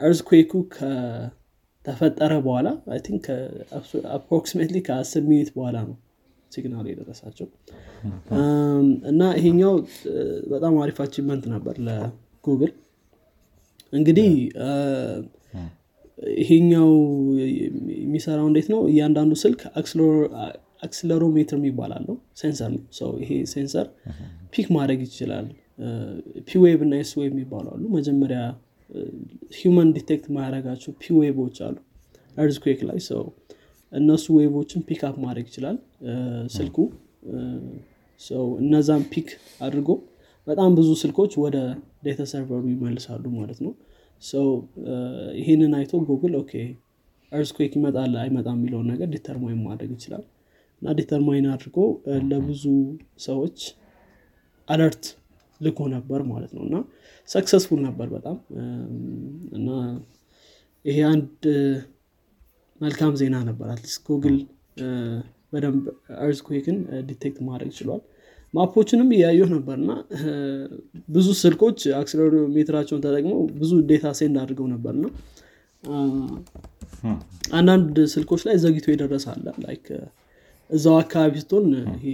earthquake 0.00 0.43
ኡ 0.43 0.52
ከተፈጠረ 0.74 2.32
በኋላ 2.44 2.68
think 3.06 3.24
approximately 4.16 4.78
ከአስር 4.86 5.22
minute 5.30 5.50
በኋላ 5.56 5.76
ነው 5.88 5.96
signal 6.52 6.86
የደረሳቸው። 6.90 7.46
እና 9.10 9.22
ይሄኛው 9.38 9.74
በጣም 10.52 10.76
አሪፍ 10.82 10.98
achievement 11.04 11.44
ነበር 11.54 11.76
ለጉግል። 11.88 12.72
እንግዲህ 13.92 14.30
ይሄኛው 16.38 16.90
የሚሰራው 18.02 18.46
እንዴት 18.50 18.68
ነው? 18.72 18.80
እያንዳንዱ 18.90 19.32
ስልክ 19.42 19.60
accelerometer 20.82 21.56
የሚባል 21.60 21.92
አለው። 21.96 22.16
sensor 22.40 22.70
ነው። 22.74 22.82
so 22.98 23.10
ይሄ 23.22 23.30
sensor 23.52 23.86
pick 24.54 24.68
ማድረግ 24.76 25.00
ይችላል። 25.06 25.46
P 26.48 26.54
wave 26.54 26.80
እና 26.86 26.94
S 27.02 27.10
wave 27.18 27.32
የሚባሉ 27.32 27.66
አሉ። 27.74 27.82
መጀመሪያ 27.96 28.40
human 29.56 29.88
detect 29.96 30.26
ማያደረጋቸው 30.36 30.92
P 31.02 31.08
wave 31.08 31.32
ኦች 31.32 31.56
አሉ። 31.66 31.76
earthquake 32.36 32.80
ላይ 32.88 32.98
so 33.08 33.22
እነሱ 33.92 34.24
wave 34.38 34.55
ኦችን 34.55 34.80
pick 34.88 35.02
ማድረግ 35.24 35.46
ይችላል። 35.50 35.76
ስልኩ 36.56 36.76
so 38.20 38.44
እነዛን 38.62 39.02
pick 39.12 39.28
አድርጎ 39.60 39.90
በጣም 40.46 40.70
ብዙ 40.76 40.88
ስልኮች 41.02 41.32
ወደ 41.42 41.56
data 42.04 42.22
server 42.30 42.54
ኡ 42.54 42.62
ይመልሳሉ 42.74 43.24
ማለት 43.38 43.58
ነው 43.64 43.72
so 44.22 44.46
ይህንን 45.40 45.72
አይቶ 45.78 45.92
Google 46.08 46.34
okay 46.40 46.52
earthquake 47.32 47.72
ይመጣል 47.78 48.12
አይመጣም 48.22 48.58
የሚለውን 48.58 48.86
ነገር 48.92 49.08
determine 49.14 49.60
ማድረግ 49.66 49.90
ይችላል. 49.96 50.24
እና 50.82 50.92
determine 50.98 51.46
አድርጎ 51.52 51.76
ለብዙ 52.30 52.64
ሰዎች 53.26 53.58
alert 54.68 55.04
ልኮ 55.60 55.80
ነበር 55.94 56.20
ማለት 56.32 56.52
ነው። 56.56 56.62
እና 56.68 56.76
successful 57.28 57.80
ነበር 57.86 58.08
በጣም። 58.16 58.36
እና 59.58 59.68
ይሄ 60.84 60.98
አንድ 61.12 61.30
መልካም 62.80 63.12
ዜና 63.20 63.36
ነበር። 63.48 63.68
at 63.74 63.82
least 63.82 64.02
Google 64.08 64.36
በደንብ 65.52 65.84
earthquake 66.24 66.69
ን 66.69 66.78
detect 67.08 67.38
ማድረግ 67.48 67.70
ችሏል 67.78 68.02
map 68.54 68.69
ኦችንም 68.69 69.08
እያየሁ 69.14 69.48
ነበር 69.54 69.76
እና 69.80 69.90
ብዙ 71.08 71.26
ስልኮች 71.40 71.80
accelerometer 71.98 72.60
ኣቸውን 72.60 73.02
ተጠቅመው 73.04 73.40
ብዙ 73.60 73.72
data 73.90 74.12
send 74.18 74.36
አድርገው 74.42 74.68
ነበር 74.74 74.94
እና 74.94 75.06
አንዳንድ 77.58 77.96
ስልኮች 78.14 78.42
ላይ 78.48 78.56
ዘግይቶ 78.62 78.86
የደረሰ 78.92 79.26
አለ። 79.34 79.46
like 79.64 79.86
እዛው 80.70 80.96
አካባቢ 81.02 81.34
ስትሆን 81.42 81.66
ይሄ 81.96 82.06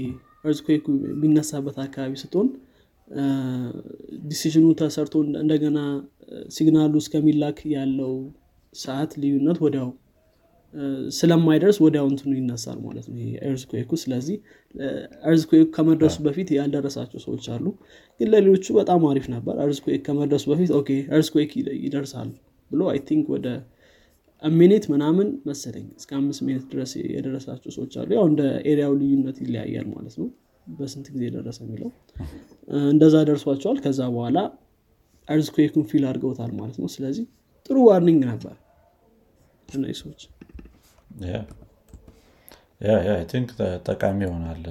earthquake 0.48 0.80
ኡ 0.80 0.86
የሚነሳበት 1.12 1.76
አካባቢ 1.84 2.14
ስትሆን 2.22 2.48
decision 4.28 4.59
ኡ 4.59 4.66
ተሰርቶ 4.80 5.14
እንደገና 5.42 5.78
signal 6.54 6.84
ኡ 6.84 6.94
እስከሚላክ 7.02 7.58
ያለው 7.74 8.12
ሰዓት 8.74 9.12
ልዩነት 9.22 9.58
ወዲያው 9.64 9.90
ስለማይደርስ 11.16 11.76
ወዲያው 11.82 12.06
እንትኑ 12.10 12.30
ይነሳል 12.38 12.78
ማለት 12.84 13.06
ነው 13.08 13.16
earthquake 13.48 13.83
ኡ 13.83 13.90
ስለዚህ 14.02 14.36
earthquake 15.26 15.68
ከመድረሱ 15.76 16.16
በፊት 16.26 16.48
ያልደረሳቸው 16.56 17.20
ሰዎች 17.24 17.44
አሉ። 17.54 17.66
ግን 18.20 18.28
ለሌሎቹ 18.32 18.66
በጣም 18.78 19.02
አሪፍ 19.10 19.26
ነበር። 19.34 19.54
earthquake 19.64 20.02
ከመድረሱ 20.08 20.44
በፊት 20.52 20.72
okay 20.78 20.88
earthquake 21.12 21.52
ይደርሳል 21.84 22.30
ብሎ 22.70 22.82
I 22.92 23.00
think 23.08 23.26
ወደ 23.34 23.46
minute 24.42 24.84
ምናምን 24.92 25.28
መሰለኝ 25.48 25.86
እስከ 25.98 26.10
አምስት 26.18 26.40
ሚኒት 26.46 26.64
ድረስ 26.72 26.90
የደረሳቸው 27.08 27.70
ሰዎች 27.76 27.92
አሉ። 28.00 28.10
ያው 28.16 28.24
እንደ 28.30 28.42
area 28.70 28.86
ው 28.86 28.94
ልዩነት 29.00 29.38
ይለያያል 29.44 29.86
ማለት 29.94 30.16
ነው። 30.20 30.28
በስንት 30.66 31.06
ጊዜ 31.14 31.24
ደረሰ 31.34 31.58
የሚለው? 31.64 31.88
እንደዛ 32.90 33.16
ደርሷቸዋል። 33.28 33.78
ከዛ 33.84 34.00
በኋላ 34.14 34.38
earthquake 35.28 35.68
ኡን 35.68 35.84
feel 35.90 36.04
አድርገውታል 36.10 36.52
ማለት 36.58 36.76
ነው። 36.82 36.88
ስለዚህ 36.94 37.24
ጥሩ 37.70 37.76
warning 37.88 38.22
ነበር። 38.32 38.54
እነዚህ 39.68 39.98
ሰዎች 40.02 40.22
think 43.30 43.50
ጠቃሚ 43.86 44.18
ይሆናል 44.26 44.62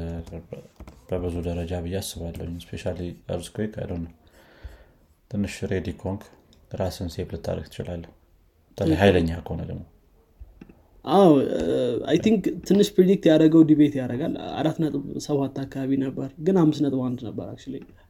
በብዙ 1.10 1.36
ደረጃ 1.48 1.74
ብዬ 1.86 1.96
አስባለሁ 2.02 2.46
specially 2.64 2.84
earthquake 3.36 3.74
አይ 3.80 3.88
ነው 3.96 4.12
ትንሽ 5.32 5.56
ሬዲ 5.72 5.90
ኮንክ 6.04 6.24
ራስን 6.80 7.10
ሴፕ 7.14 7.30
ልታደርግ 7.36 7.66
ትችላለህ። 7.68 8.12
በተለይ 8.70 8.98
ሀይለኛ 9.02 9.30
ከሆነ 9.46 9.62
ደግሞ 9.70 9.82
አዎ 11.06 11.32
አይ 12.12 12.18
ቲንክ 12.26 12.44
ትንሽ 12.68 12.88
ፕሪዲክት 12.96 13.24
ያደረገው 13.30 13.64
ዲቤት 13.70 13.96
ያደርጋል። 14.00 14.36
አራት 14.60 14.78
ነጥብ 14.84 15.04
ሰባት 15.26 15.56
አካባቢ 15.64 15.92
ነበር 16.06 16.30
ግን 16.46 16.58
አምስት 16.64 16.82
ነጥብ 16.86 17.02
አንድ 17.08 17.20
ነበር 17.28 17.48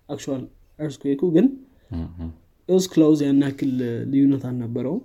አክቹዋል 0.10 0.44
ኤርስኩዌኩ 0.80 1.24
ግን 1.36 1.48
ስ 2.70 2.88
ክላውዝ 2.92 3.22
ያን 3.26 3.42
ያክል 3.46 3.72
ልዩነት 4.12 4.44
አልነበረውም 4.50 5.02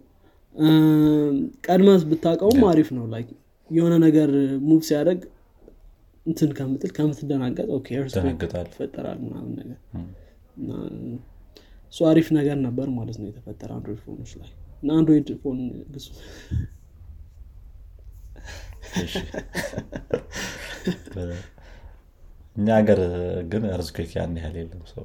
ቀድመህ 1.67 2.05
ብታውቀውም 2.11 2.62
አሪፍ 2.71 2.88
ነው። 2.97 3.05
ላይክ 3.12 3.29
የሆነ 3.71 3.95
ነገር 4.07 4.31
ሙቭ 4.69 4.81
ሲያደርግ 4.88 5.21
እንትን 6.27 6.50
ከምትል 6.59 6.91
ከምትደናገጥ 6.97 7.67
ይፈጠራል 8.69 9.19
ምናምን 9.25 9.53
ነገር። 9.61 9.79
እሱ 11.93 12.00
አሪፍ 12.11 12.29
ነገር 12.38 12.57
ነበር 12.67 12.88
ማለት 12.97 13.17
ነው 13.21 13.29
የተፈጠረ 13.29 13.71
Android 13.76 14.00
phone 14.07 14.21
ኦች 14.21 14.33
ላይ። 14.41 14.50
እና 14.83 14.91
Android 14.99 15.28
phone 15.42 15.61
ግዙ 15.95 16.07
እኛ 22.57 22.69
ሀገር 22.79 23.00
ግን 23.50 23.65
earthquake 23.75 24.12
ያን 24.17 24.37
ያህል 24.38 24.57
የለም 24.61 24.85
so 24.92 25.04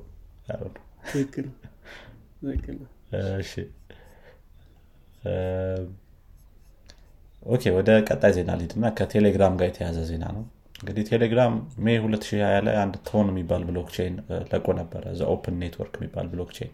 okay 7.45 7.63
ወደ 7.77 7.89
ቀጣይ 8.07 8.31
ዜና 8.37 8.51
ሊድና 8.59 8.85
ከቴሌግራም 8.97 9.55
ጋር 9.59 9.67
የተያዘ 9.69 9.99
ዜና 10.09 10.25
ነው። 10.35 10.43
እንግዲህ 10.79 11.03
ቴሌግራም 11.09 11.53
May 11.85 11.95
2020 11.97 12.61
ላይ 12.67 12.75
አንድ 12.83 12.95
ቶን 13.09 13.27
የሚባል 13.31 13.61
blockchain 13.69 14.15
ለቆ 14.51 14.65
ነበረ። 14.79 15.03
The 15.19 15.27
Open 15.33 15.55
Network 15.61 15.93
የሚባል 15.99 16.27
blockchain 16.33 16.71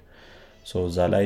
እዛ 0.84 1.00
ላይ 1.14 1.26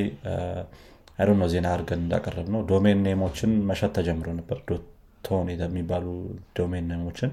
I 1.20 1.21
don't 1.21 1.30
know 1.40 1.48
ዜና 1.54 1.68
አድርገን 1.74 2.02
እንዳቀረብነው። 2.04 2.62
domain 2.72 3.00
name 3.08 3.25
ኦችን 3.25 3.52
መሸጥ 3.70 3.92
ተጀምሮ 3.98 4.28
ነበር። 4.40 4.60
ቶን 5.24 5.50
የሚባሉ 5.54 6.06
domain 6.60 6.86
name 6.94 7.09
ኦችን 7.09 7.32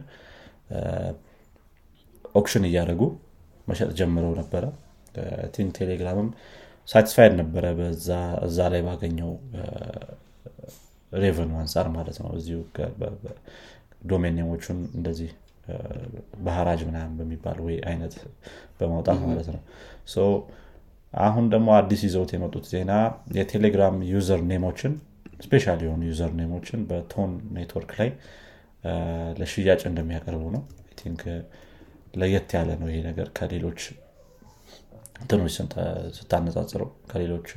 auction 2.34 2.64
እያደረጉ 2.68 3.02
መሸጥ 3.68 3.90
ጀምረው 4.00 4.32
ነበረ። 4.40 4.64
think 5.54 5.70
ቴሌግራምም 5.78 6.28
satisfied 6.88 7.32
ነበረ 7.40 7.64
እዛ 8.46 8.60
ላይ 8.72 8.82
ባገኘው 8.86 9.30
revenue 11.12 11.43
ኡ 11.43 11.52
አንጻር 11.60 11.86
ማለት 11.96 12.18
ነው። 12.22 12.30
እዚሁ 12.38 12.58
domain 14.10 14.34
name 14.38 14.54
ኦቹን 14.54 14.78
እንደዚህ 14.96 15.30
በሀራጅ 16.44 16.80
ምናምን 16.88 17.12
በሚባል 17.18 17.58
ወይ 17.66 17.76
አይነት 17.90 18.14
በማውጣት 18.78 19.18
ማለት 19.26 19.48
ነው። 19.54 19.62
አሁን 21.14 21.44
ደግሞ 21.52 21.68
አዲስ 21.78 22.00
ይዘውት 22.06 22.30
የመጡት 22.34 22.64
ዜና 22.72 22.92
የቴሌግራም 23.36 23.96
username 24.10 24.40
ኦችን 24.50 24.92
special 25.44 25.80
የሆኑ 25.84 26.02
username 26.10 26.32
ኦችን 26.40 26.80
በቶን 26.90 27.30
ኔትወርክ 27.56 27.92
ላይ 28.00 28.10
ለሽያጭ 29.40 29.80
እንደሚያቀርቡ 29.90 30.44
ነው። 30.56 30.62
think 31.00 31.22
ለየት 32.14 32.50
ያለ 32.56 32.70
ነው 32.80 32.88
ይሄ 32.90 33.00
ነገር 33.08 33.28
ከሌሎች 33.38 33.80
እንትኖች 35.20 35.54
ስታነጻጽረው 36.18 36.88
ከሌሎች 37.10 37.48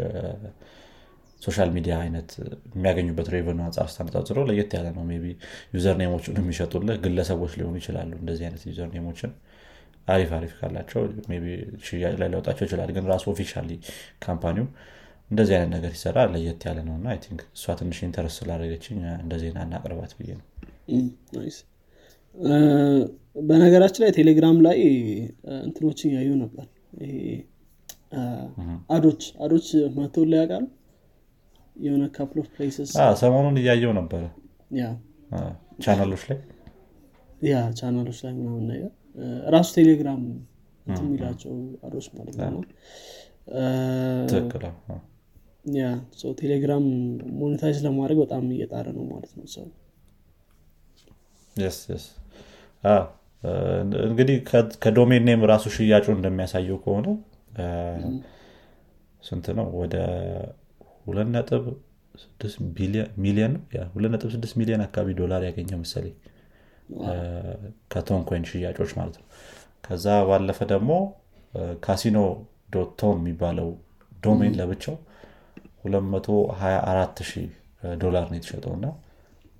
social 1.41 1.69
media 1.75 1.93
አይነት 2.03 2.29
የሚያገኙበት 2.73 3.27
revenue 3.33 3.53
ኡ 3.53 3.59
አንጻር 3.65 3.87
ስታነጻጽረው 3.93 4.43
ለየት 4.49 4.71
ያለ 4.77 4.87
ነው። 4.97 5.03
ቢ 5.23 5.31
username 5.75 5.95
ኦችን 6.01 6.37
የሚሸጡልህ 6.41 6.97
ግለሰቦች 7.05 7.53
ሊሆኑ 7.59 7.75
ይችላሉ። 7.81 8.11
እንደዚህ 8.21 8.45
አይነት 8.47 8.63
username 8.69 8.89
ኦችን 8.95 9.31
አሪፍ 10.07 10.29
አሪፍ 10.37 10.53
ካላቸው 10.59 11.01
ሽያጭ 11.87 12.15
ላይ 12.21 12.27
ሊያወጣቸው 12.31 12.65
ይችላል። 12.67 12.89
ግን 12.95 13.05
ራሱ 13.11 13.25
officially 13.33 13.69
company 14.25 14.56
ው 14.56 14.65
እንደዚህ 15.31 15.53
አይነት 15.57 15.71
ነገር 15.75 15.91
ሲሰራ 15.95 16.17
ለየት 16.33 16.63
ያለ 16.67 16.79
ነው 16.87 16.95
እና 16.99 17.13
think 17.23 17.41
እሷ 17.55 17.75
ትንሽ 17.79 17.99
interest 18.07 18.37
ስላደረገችኝ 18.41 18.99
እንደ 19.21 19.33
ዜና 19.43 19.59
እናቅርባት 19.67 20.11
ብዬ 20.17 20.31
ነው። 20.39 20.45
በነገራችን 23.43 24.01
ላይ 24.03 24.11
ቴሌግራም 24.17 24.57
ላይ 24.65 24.77
እንትኖችን 25.63 26.11
ያዩ 26.17 26.29
ነበር 26.43 26.65
ad 28.95 29.04
ኦች 29.04 29.23
ad 29.43 29.51
ኦች 29.51 29.67
መቶ 29.97 30.15
ላይ 30.31 30.39
ያውቃሉ 30.41 30.65
የሆነ 31.75 32.03
couple 32.15 32.39
of 32.41 32.47
places 32.55 32.91
ሰሞኑን 33.21 33.55
እያየው 33.61 33.93
ነበረ። 33.99 34.23
ቻናሎች 35.83 36.23
ላይ? 36.29 36.39
yeah 37.45 37.61
ቻናሎች 37.79 38.19
ላይ 38.25 38.33
ምናምን 38.37 38.65
ነገር። 38.71 38.91
ራሱ 39.55 39.69
ቴሌግራም 39.77 40.21
የሚላቸው 40.97 41.53
ad 41.85 41.92
ኦች 41.92 42.07
ማለት 42.17 42.35
ነው። 42.45 42.61
yeah። 45.77 45.83
ቴሌግራም 46.39 46.85
monetize 47.39 47.77
ለማድረግ 47.85 48.17
በጣም 48.23 48.45
እየጣረ 48.55 48.85
ነው 48.97 49.05
ማለት 49.11 49.33
ነው 49.37 49.45
ሰው። 49.55 49.67
እንግዲህ 54.03 54.35
ከ 54.83 54.93
domain 54.93 55.23
name 55.27 55.41
ራሱ 55.51 55.65
ሽያጩ 55.75 56.05
እንደሚያሳየው 56.15 56.77
ከሆነ 56.83 57.07
ስንት 59.23 59.45
ነው? 59.57 59.67
ወደ 59.81 59.95
ሁለት 61.05 61.29
ነጥብ 61.35 61.63
ሚሊዮን 63.23 63.53
ሁለት 63.93 64.11
ነጥብ 64.13 64.29
ስድስት 64.35 64.55
ሚሊዮን 64.59 64.81
አካባቢ 64.85 65.09
ዶላር 65.21 65.41
ያገኘ 65.47 65.69
መሰለኝ። 65.81 66.15
ከቶን 67.91 68.21
coin 68.29 68.43
ሽያጮች 68.49 68.91
ማለት 68.99 69.15
ነው። 69.19 69.27
ከዛ 69.85 70.05
ባለፈ 70.29 70.59
ደግሞ 70.73 70.91
casino 71.85 72.17
dot 72.73 72.91
ton 72.99 73.17
የሚባለው 73.21 73.69
domain 74.23 74.53
ለብቻው 74.59 74.95
224 75.85 77.23
ሺህ 77.29 77.47
ዶላር 77.97 78.25
ነው 78.29 78.37
የተሸጠው 78.37 78.73
እና 78.77 78.85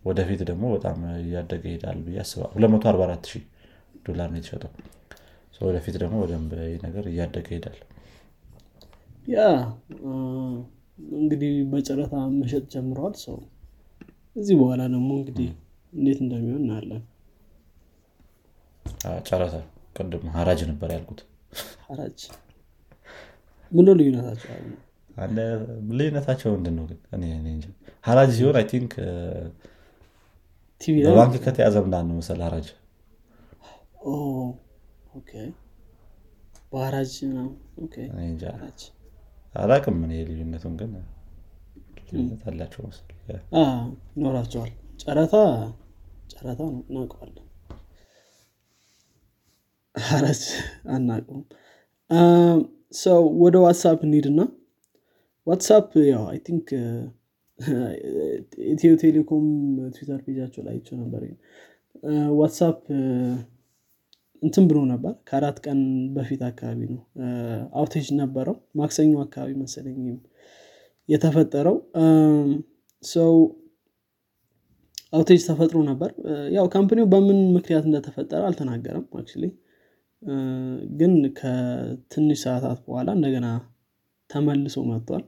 ወደፊት 0.05 0.41
ደግሞ 0.49 0.63
በጣም 0.75 0.97
እያደገ 1.21 1.63
ይሄዳል 1.69 1.99
ብዬ 2.05 2.17
አስባለሁ። 2.23 2.53
244 2.57 3.29
ሺህ 3.31 3.43
ዶላር 4.07 4.27
ነው 4.31 4.39
የተሸጠው 4.39 4.71
ወደፊት 5.61 5.95
ደግሞ 6.01 6.15
በደንብ 6.21 6.51
ነገር 6.85 7.03
እያደገ 7.11 7.47
ይሄዳል። 7.51 7.77
ያ 9.27 9.39
እንግዲህ 11.17 11.51
በጨረታ 11.71 12.15
መሸጥ 12.33 12.63
ጀምረዋል 12.73 13.15
ሰው። 13.23 13.37
እዚህ 14.35 14.55
በኋላ 14.61 14.81
ደግሞ 14.93 15.09
እንግዲህ 15.19 15.49
እንዴት 15.93 16.19
እንደሚሆን 16.23 16.61
እናያለን። 16.61 17.03
ጨረታ 19.27 19.55
ቅድም 19.95 20.25
ሀራጅ 20.35 20.61
ነበር 20.69 20.89
ያልኩት። 20.95 21.19
ሀራጅ 21.87 22.19
ምን 23.71 23.87
ልዩነታቸው? 23.99 24.51
ልዩነታቸው 25.93 26.49
ምንድን 26.55 26.75
ነው 26.77 26.85
ግን 26.89 26.99
ሀራጅ 28.05 28.29
ሲሆን 28.37 28.55
I 28.59 28.65
think 28.71 28.93
በባንክ 31.05 31.35
ከተያዘ 31.45 31.75
ምናምን 31.85 32.07
ነው 32.09 32.15
መሰል 32.19 32.39
ሀራጅ 32.45 32.67
በሀራጅ 36.71 37.13
አላቅም 39.53 39.95
ምን 40.01 40.11
ልዩነቱን 40.29 40.73
ግን 40.79 40.93
ልዩነት 42.05 42.43
አላቸው 42.49 42.83
ይኖራቸዋል። 44.15 44.71
ጨረታ 45.03 45.35
ጨረታ 46.33 46.59
ነው 46.67 46.81
እናውቀዋለን። 46.83 47.47
ሀራጅ 49.95 50.43
አናውቀውም። 50.93 51.43
so 53.03 53.21
ወደ 53.43 53.55
ዋትሳፕ 53.65 53.99
እንሂድና 54.07 54.41
ዋትሳፕ 55.47 55.91
ያው 56.11 56.23
I 56.31 56.39
think 56.47 56.67
ኢትዮ 58.71 58.91
ቴሌኮም 59.01 59.45
ትዊተር 59.95 60.19
page 60.25 60.38
ኣቸው 60.38 60.61
ላይ 60.65 60.73
አይቼው 60.75 60.97
ነበር። 61.01 61.23
ዋትሳፕ 62.39 62.79
እንትን 64.43 64.63
ብሎ 64.69 64.77
ነበር። 64.91 65.13
ከአራት 65.27 65.57
ቀን 65.65 65.79
በፊት 66.15 66.41
አካባቢ 66.47 66.79
ነው 66.91 67.01
outage 67.79 68.07
ነበረው። 68.19 68.55
ማክሰኞ 68.79 69.13
አካባቢ 69.25 69.51
መሰለኝ 69.61 69.99
የተፈጠረው። 71.09 71.77
so 73.03 73.33
outage 75.13 75.41
ተፈጥሮ 75.47 75.79
ነበር። 75.89 76.11
ያው 76.55 76.65
company 76.73 76.98
ው 76.98 77.05
በምን 77.11 77.39
ምክንያት 77.55 77.85
እንደተፈጠረ 77.89 78.41
አልተናገረም 78.47 79.05
actually። 79.15 79.45
ግን 80.99 81.13
ከትንሽ 81.37 82.39
ሰዓታት 82.45 82.79
በኋላ 82.85 83.09
እንደገና 83.17 83.47
ተመልሶ 84.29 84.75
መጥቷል። 84.89 85.23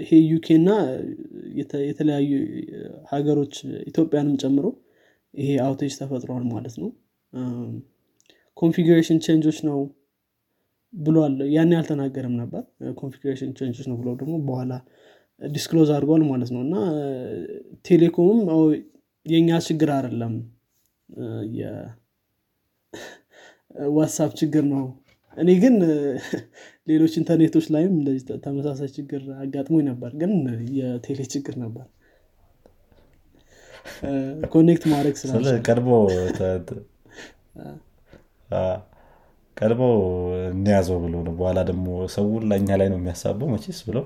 ይሄ 0.00 0.10
UK 0.28 0.46
እና 0.60 0.70
የተለያዩ 1.88 2.30
ሀገሮች 3.10 3.54
ኢትዮጵያንም 3.90 4.36
ጨምሮ 4.42 4.66
ይሄ 5.34 5.48
outage 5.64 5.92
ተፈጥሯል 5.98 6.44
ማለት 6.52 6.74
ነው። 6.82 6.88
configuration 8.56 9.18
change 9.24 9.44
ኦች 9.44 9.58
ነው 9.68 9.78
ብሏል። 10.94 11.34
ያን 11.54 11.72
ያልተናገርም 11.76 12.34
ነበር። 12.40 12.62
configuration 13.00 13.50
change 13.58 13.75
ኦች 13.75 13.86
ነው 13.90 13.96
ብሎ 14.00 14.08
ደግሞ 14.20 14.34
በኋላ 14.48 14.72
disclose 15.40 15.90
አድርጓል 15.94 16.22
ማለት 16.30 16.50
ነው። 16.54 16.60
እና 16.66 16.74
ቴሌኮምም 17.84 18.40
የእኛ 19.26 19.50
ችግር 19.68 19.88
አይደለም። 19.96 20.34
የዋትሳፕ 21.58 21.90
ችግር 24.40 24.64
ነው። 24.72 24.84
እኔ 25.36 25.50
ግን 25.62 25.74
ሌሎች 26.88 27.12
ኢንተርኔቶች 27.20 27.66
ላይም 27.74 27.92
ተመሳሳይ 28.44 28.88
ችግር 28.96 29.22
አጋጥሞኝ 29.36 29.84
ነበር። 29.90 30.10
ግን 30.20 30.32
የቴሌ 30.78 31.20
ችግር 31.34 31.54
ነበር 31.64 31.86
connect 34.52 34.84
ማድረግ 34.92 35.14
ስላለ 35.20 35.46
ቀድሞ 35.66 35.90
ቀድሞ 39.56 39.82
እንያዘው 40.50 40.98
ብሎ 41.02 41.14
ነው። 41.26 41.34
በኋላ 41.38 41.58
ደግሞ 41.70 41.86
ሰውን 42.14 42.44
ለእኛ 42.50 42.68
ላይ 42.80 42.88
ነው 42.92 42.98
የሚያሳበው 43.00 43.48
መቼስ 43.52 43.80
ብለው 43.88 44.04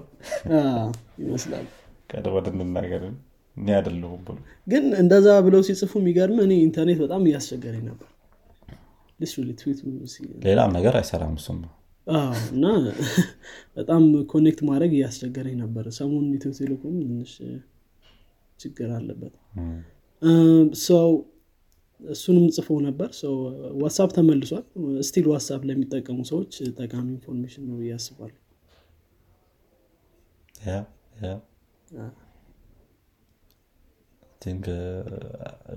ይመስላል። 1.22 1.66
ቀድሞ 2.10 2.34
እንናገር 2.62 3.02
እኔ 3.56 3.68
አይደለሁም 3.76 4.20
ብሎ። 4.26 4.36
ግን 4.66 4.84
እንደዛ 5.02 5.28
ብለው 5.46 5.60
ሲጽፉ 5.68 5.92
የሚገርም 6.00 6.38
እኔ 6.44 6.52
ኢንተርኔት 6.64 6.98
በጣም 7.04 7.22
እያስቸገረኝ 7.28 7.84
ነበር። 7.90 8.08
ሌላም 10.46 10.70
ነገር 10.76 10.94
አይሰራም 11.00 11.34
እሱም። 11.38 11.60
እና 12.54 12.64
በጣም 13.76 14.02
connect 14.32 14.60
ማድረግ 14.68 14.90
እያስቸገረኝ 14.96 15.54
ነበር። 15.62 15.84
ሰሞኑን 15.98 16.32
ኢትዮ 16.36 16.50
ቴሌኮም 16.58 16.96
ትንሽ 17.02 17.32
ችግር 18.64 18.90
አለበት። 18.96 19.34
so 20.84 21.08
እሱንም 22.00 22.46
ጽፎ 22.54 22.68
ነበር። 22.86 23.10
so 23.20 23.34
ዋትሳፕ 23.82 24.10
ተመልሷል። 24.16 24.64
still 25.08 25.26
ዋትሳፕ 25.32 25.60
ለሚጠቀሙ 25.68 26.18
ሰዎች 26.30 26.52
ጠቃሚ 26.78 27.06
information 27.14 27.64
ነው 27.70 27.78
እያስባሉ 27.84 28.32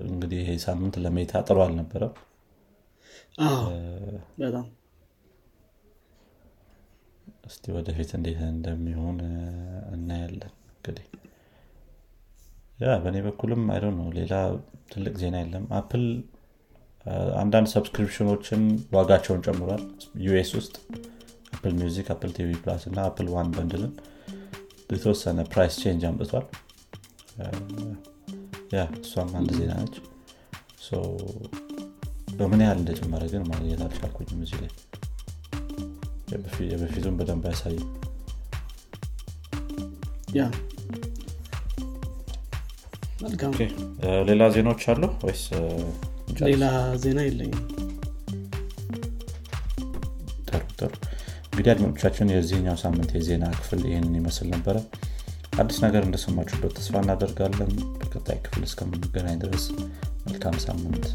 እንግዲህ 0.06 0.38
ይሄ 0.42 0.50
ሳምንት 0.64 0.94
ለሜታ 1.04 1.40
ጥሩ 1.46 1.58
አልነበረም። 1.64 2.14
በጣም። 4.40 4.66
እስቲ 7.48 7.64
ወደፊት 7.76 8.10
እንዴት 8.16 8.40
እንደሚሆን 8.48 9.18
እናያለን 9.92 10.52
እንግዲህ 10.70 11.06
yeah 12.78 12.96
በእኔ 13.02 13.16
በኩልም 13.24 13.62
አይ 13.72 13.80
ነው 13.96 14.08
ሌላ 14.18 14.34
ትልቅ 14.92 15.14
ዜና 15.22 15.36
የለም። 15.42 15.64
አፕል 15.78 16.04
አንዳንድ 17.40 17.68
subscription 17.72 18.32
ኦችን 18.32 18.62
ዋጋቸውን 18.94 19.42
ጨምሯል። 19.46 19.82
US 20.24 20.50
ውስጥ 20.58 20.74
Apple 21.54 21.74
Music 21.80 22.08
Apple 22.14 22.30
TV 22.36 22.50
Plus 22.62 22.82
እና 22.90 22.98
Apple 23.08 23.28
One 23.34 23.48
bundle 23.56 23.83
ን 23.83 23.92
የተወሰነ 24.92 25.40
price 25.52 25.76
change 25.82 26.04
አምጥቷል። 26.10 26.46
yeah 28.74 28.84
እሷም 29.00 29.32
አንድ 29.40 29.50
ዜና 29.58 29.74
ነች። 29.80 29.96
በምን 32.38 32.62
ያህል 32.64 32.78
እንደጨመረ 32.80 33.22
ግን 33.32 33.44
ማግኘት 33.50 33.80
አልቻልኩኝም 33.86 34.42
እዚህ 34.44 34.58
ላይ። 34.62 34.72
የበፊቱን 36.70 37.16
በደንብ 37.18 37.44
ያሳይ 37.50 37.76
ያ 40.34 40.42
ሌላ 44.28 44.42
ዜናዎች 44.54 44.82
አሉ 44.92 45.04
ወይስ 45.24 45.42
ሌላ 46.42 46.64
ዜና 47.02 47.20
የለኝም። 47.26 47.62
ጥሩ 50.48 50.62
ጥሩ። 50.80 50.92
እንግዲህ 51.48 51.70
አድማጮቻችን 51.74 52.32
የዚህኛው 52.34 52.76
ሳምንት 52.84 53.10
የዜና 53.16 53.44
ክፍል 53.58 53.82
ይህንን 53.88 54.14
ይመስል 54.20 54.48
ነበረ። 54.54 54.76
አዲስ 55.60 55.78
ነገር 55.84 56.02
እንደሰማችሁበት 56.06 56.74
ተስፋ 56.78 56.94
እናደርጋለን። 57.04 57.72
በቀጣይ 58.00 58.38
ክፍል 58.44 58.64
እስከምንገናኝ 58.68 59.38
ድረስ 59.44 59.64
መልካም 60.26 60.56
ሳምንት። 60.66 61.06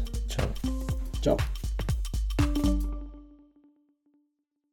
ቻው 1.24 1.38